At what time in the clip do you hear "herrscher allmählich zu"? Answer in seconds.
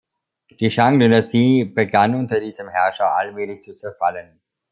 2.69-3.75